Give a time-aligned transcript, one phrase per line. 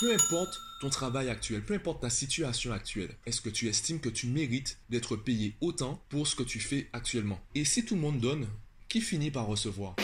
[0.00, 4.08] Peu importe ton travail actuel, peu importe ta situation actuelle, est-ce que tu estimes que
[4.08, 7.40] tu mérites d'être payé autant pour ce que tu fais actuellement?
[7.54, 8.48] Et si tout le monde donne,
[8.88, 9.94] qui finit par recevoir?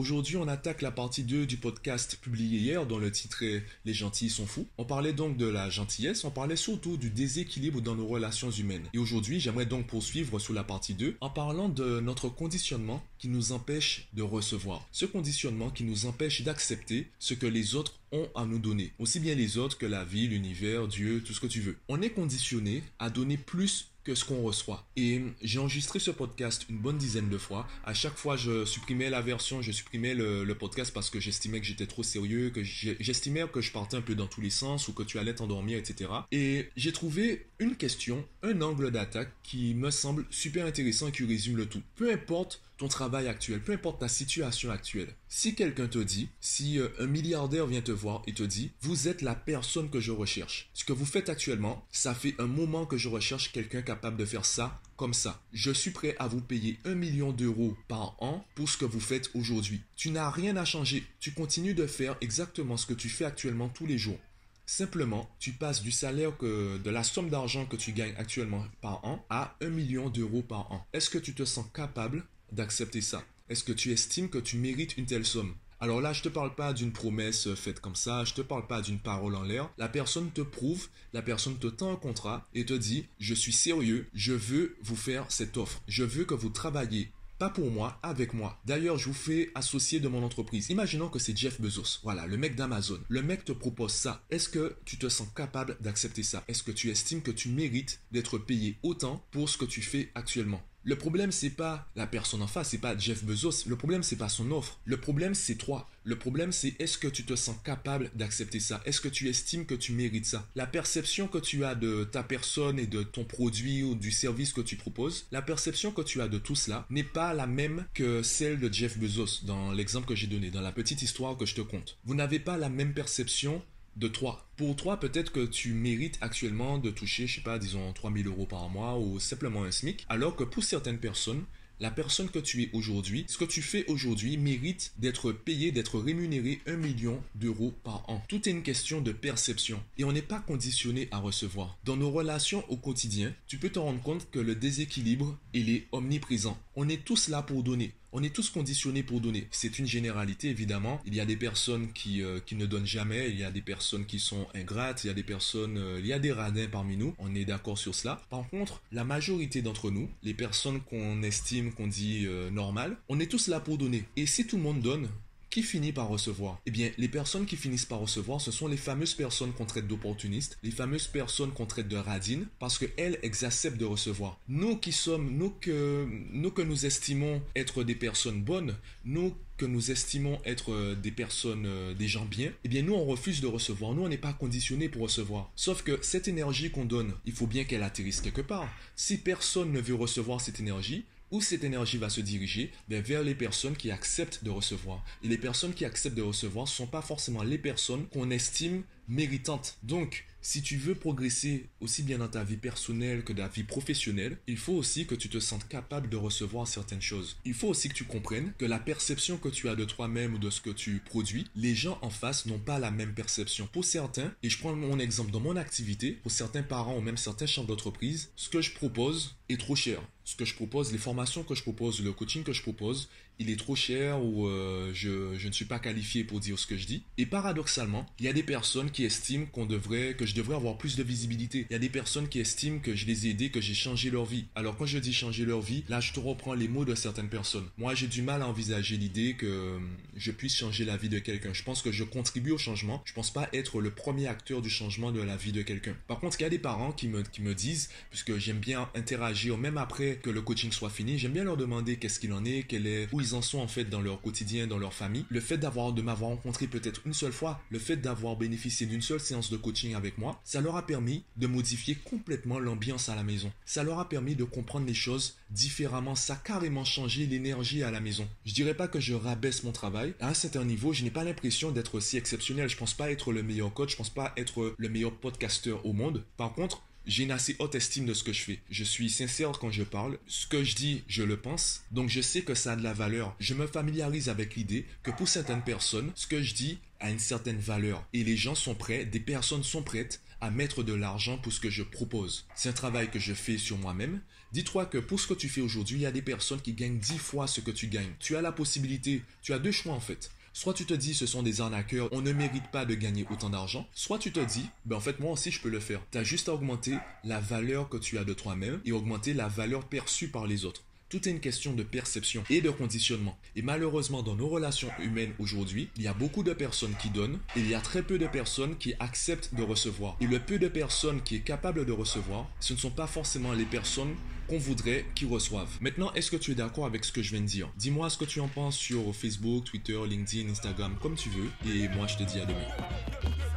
[0.00, 3.92] Aujourd'hui on attaque la partie 2 du podcast publié hier dont le titre est Les
[3.92, 4.66] gentils sont fous.
[4.78, 8.88] On parlait donc de la gentillesse, on parlait surtout du déséquilibre dans nos relations humaines.
[8.94, 13.28] Et aujourd'hui j'aimerais donc poursuivre sur la partie 2 en parlant de notre conditionnement qui
[13.28, 14.88] nous empêche de recevoir.
[14.90, 18.92] Ce conditionnement qui nous empêche d'accepter ce que les autres ont à nous donner.
[18.98, 21.76] Aussi bien les autres que la vie, l'univers, Dieu, tout ce que tu veux.
[21.88, 24.86] On est conditionné à donner plus que ce qu'on reçoit.
[24.96, 27.66] Et j'ai enregistré ce podcast une bonne dizaine de fois.
[27.84, 31.66] À chaque fois, je supprimais la version, je supprimais le, podcast parce que j'estimais que
[31.66, 34.92] j'étais trop sérieux, que j'estimais que je partais un peu dans tous les sens ou
[34.92, 36.10] que tu allais t'endormir, etc.
[36.32, 41.24] Et j'ai trouvé une question, un angle d'attaque qui me semble super intéressant et qui
[41.24, 41.82] résume le tout.
[41.96, 45.14] Peu importe ton travail actuel, peu importe ta situation actuelle.
[45.28, 49.06] Si quelqu'un te dit, si euh, un milliardaire vient te voir et te dit, vous
[49.06, 50.70] êtes la personne que je recherche.
[50.72, 54.24] Ce que vous faites actuellement, ça fait un moment que je recherche quelqu'un capable de
[54.24, 55.42] faire ça comme ça.
[55.52, 58.98] Je suis prêt à vous payer un million d'euros par an pour ce que vous
[58.98, 59.82] faites aujourd'hui.
[59.94, 61.04] Tu n'as rien à changer.
[61.20, 64.18] Tu continues de faire exactement ce que tu fais actuellement tous les jours.
[64.64, 69.04] Simplement, tu passes du salaire que, de la somme d'argent que tu gagnes actuellement par
[69.04, 70.86] an à un million d'euros par an.
[70.94, 74.96] Est-ce que tu te sens capable d'accepter ça Est-ce que tu estimes que tu mérites
[74.96, 75.54] une telle somme?
[75.82, 78.82] Alors là, je te parle pas d'une promesse faite comme ça, je te parle pas
[78.82, 79.70] d'une parole en l'air.
[79.78, 83.52] La personne te prouve, la personne te tend un contrat et te dit "Je suis
[83.52, 85.82] sérieux, je veux vous faire cette offre.
[85.88, 88.60] Je veux que vous travaillez pas pour moi, avec moi.
[88.66, 90.68] D'ailleurs, je vous fais associer de mon entreprise.
[90.68, 93.00] Imaginons que c'est Jeff Bezos, voilà, le mec d'Amazon.
[93.08, 94.22] Le mec te propose ça.
[94.30, 96.44] Est-ce que tu te sens capable d'accepter ça?
[96.48, 100.10] Est-ce que tu estimes que tu mérites d'être payé autant pour ce que tu fais
[100.14, 100.60] actuellement?
[100.82, 103.66] Le problème, c'est pas la personne en face, c'est pas Jeff Bezos.
[103.66, 104.80] Le problème, c'est pas son offre.
[104.84, 105.88] Le problème, c'est toi.
[106.04, 108.80] Le problème, c'est est-ce que tu te sens capable d'accepter ça?
[108.86, 110.48] Est-ce que tu estimes que tu mérites ça?
[110.54, 114.54] La perception que tu as de ta personne et de ton produit ou du service
[114.54, 117.84] que tu proposes, la perception que tu as de tout cela n'est pas la même
[117.92, 121.44] que celle de Jeff Bezos dans l'exemple que j'ai donné, dans la petite histoire que
[121.44, 121.98] je te conte.
[122.04, 123.62] Vous n'avez pas la même perception
[123.96, 124.48] de toi.
[124.56, 128.46] Pour toi, peut-être que tu mérites actuellement de toucher, je sais pas, disons 3000 euros
[128.46, 131.44] par mois ou simplement un SMIC, alors que pour certaines personnes,
[131.80, 135.98] la personne que tu es aujourd'hui, ce que tu fais aujourd'hui mérite d'être payé, d'être
[135.98, 138.22] rémunéré un million d'euros par an.
[138.28, 141.78] Tout est une question de perception et on n'est pas conditionné à recevoir.
[141.84, 145.86] Dans nos relations au quotidien, tu peux te rendre compte que le déséquilibre, il est
[145.92, 146.58] omniprésent.
[146.76, 147.94] On est tous là pour donner.
[148.12, 149.46] On est tous conditionnés pour donner.
[149.52, 151.00] C'est une généralité, évidemment.
[151.06, 153.62] Il y a des personnes qui, euh, qui ne donnent jamais, il y a des
[153.62, 156.66] personnes qui sont ingrates, il y a des personnes, euh, il y a des radins
[156.66, 157.14] parmi nous.
[157.18, 158.20] On est d'accord sur cela.
[158.28, 163.20] Par contre, la majorité d'entre nous, les personnes qu'on estime, qu'on dit euh, normales, on
[163.20, 164.04] est tous là pour donner.
[164.16, 165.08] Et si tout le monde donne,
[165.50, 166.60] qui finit par recevoir?
[166.66, 169.86] Eh bien, les personnes qui finissent par recevoir, ce sont les fameuses personnes qu'on traite
[169.86, 174.38] d'opportunistes, les fameuses personnes qu'on traite de radines, parce qu'elles, elles acceptent de recevoir.
[174.48, 179.66] Nous qui sommes, nous que, nous que nous estimons être des personnes bonnes, nous que
[179.66, 183.42] nous estimons être euh, des personnes, euh, des gens bien, eh bien nous on refuse
[183.42, 183.92] de recevoir.
[183.92, 185.52] Nous on n'est pas conditionné pour recevoir.
[185.54, 188.68] Sauf que cette énergie qu'on donne, il faut bien qu'elle atterrisse quelque part.
[188.96, 193.22] Si personne ne veut recevoir cette énergie, où cette énergie va se diriger ben, Vers
[193.22, 195.04] les personnes qui acceptent de recevoir.
[195.22, 198.82] Et les personnes qui acceptent de recevoir ne sont pas forcément les personnes qu'on estime
[199.10, 199.76] méritantes.
[199.82, 203.64] Donc, si tu veux progresser aussi bien dans ta vie personnelle que dans ta vie
[203.64, 207.36] professionnelle, il faut aussi que tu te sentes capable de recevoir certaines choses.
[207.44, 210.38] Il faut aussi que tu comprennes que la perception que tu as de toi-même ou
[210.38, 213.68] de ce que tu produis, les gens en face n'ont pas la même perception.
[213.70, 217.18] Pour certains, et je prends mon exemple dans mon activité, pour certains parents ou même
[217.18, 220.00] certains chefs d'entreprise, ce que je propose est trop cher.
[220.24, 223.08] Ce que je propose, les formations que je propose, le coaching que je propose,
[223.40, 226.66] il est trop cher ou euh, je, je ne suis pas qualifié pour dire ce
[226.66, 227.02] que je dis.
[227.18, 230.78] Et paradoxalement, il y a des personnes qui estiment qu'on devrait, que je devrais avoir
[230.78, 231.66] plus de visibilité.
[231.70, 234.10] Il y a des personnes qui estiment que je les ai aidés, que j'ai changé
[234.10, 234.44] leur vie.
[234.54, 237.28] Alors quand je dis changer leur vie, là je te reprends les mots de certaines
[237.28, 237.66] personnes.
[237.78, 239.78] Moi j'ai du mal à envisager l'idée que euh,
[240.16, 241.52] je puisse changer la vie de quelqu'un.
[241.52, 243.02] Je pense que je contribue au changement.
[243.04, 245.96] Je pense pas être le premier acteur du changement de la vie de quelqu'un.
[246.06, 248.88] Par contre, il y a des parents qui me, qui me disent, puisque j'aime bien
[248.94, 252.44] interagir même après que le coaching soit fini, j'aime bien leur demander qu'est-ce qu'il en
[252.44, 255.24] est, quel est, où ils en sont en fait dans leur quotidien, dans leur famille.
[255.28, 259.00] Le fait d'avoir, de m'avoir rencontré peut-être une seule fois, le fait d'avoir bénéficié d'une
[259.00, 263.14] seule séance de coaching avec moi, ça leur a permis de modifier complètement l'ambiance à
[263.14, 263.50] la maison.
[263.64, 266.14] Ça leur a permis de comprendre les choses différemment.
[266.14, 268.28] Ça a carrément changé l'énergie à la maison.
[268.44, 270.14] Je dirais pas que je rabaisse mon travail.
[270.20, 272.68] À un certain niveau, je n'ai pas l'impression d'être aussi exceptionnel.
[272.68, 273.92] Je pense pas être le meilleur coach.
[273.92, 276.24] Je pense pas être le meilleur podcasteur au monde.
[276.36, 278.60] Par contre, j'ai une assez haute estime de ce que je fais.
[278.70, 280.18] Je suis sincère quand je parle.
[280.26, 281.82] Ce que je dis, je le pense.
[281.90, 283.34] Donc je sais que ça a de la valeur.
[283.40, 287.18] Je me familiarise avec l'idée que pour certaines personnes, ce que je dis a une
[287.18, 288.06] certaine valeur.
[288.12, 291.60] Et les gens sont prêts, des personnes sont prêtes à mettre de l'argent pour ce
[291.60, 292.46] que je propose.
[292.54, 294.20] C'est un travail que je fais sur moi-même.
[294.52, 296.98] Dis-toi que pour ce que tu fais aujourd'hui, il y a des personnes qui gagnent
[296.98, 298.12] 10 fois ce que tu gagnes.
[298.18, 300.30] Tu as la possibilité, tu as deux choix en fait.
[300.52, 303.50] Soit tu te dis ce sont des arnaqueurs, on ne mérite pas de gagner autant
[303.50, 303.88] d'argent.
[303.94, 306.00] Soit tu te dis, ben en fait moi aussi je peux le faire.
[306.10, 309.46] Tu as juste à augmenter la valeur que tu as de toi-même et augmenter la
[309.46, 310.82] valeur perçue par les autres.
[311.10, 313.36] Tout est une question de perception et de conditionnement.
[313.56, 317.40] Et malheureusement, dans nos relations humaines aujourd'hui, il y a beaucoup de personnes qui donnent
[317.56, 320.16] et il y a très peu de personnes qui acceptent de recevoir.
[320.20, 323.52] Et le peu de personnes qui est capable de recevoir, ce ne sont pas forcément
[323.52, 324.14] les personnes
[324.46, 325.78] qu'on voudrait qu'ils reçoivent.
[325.80, 327.68] Maintenant, est-ce que tu es d'accord avec ce que je viens de dire?
[327.76, 331.50] Dis-moi ce que tu en penses sur Facebook, Twitter, LinkedIn, Instagram, comme tu veux.
[331.74, 333.49] Et moi, je te dis à demain.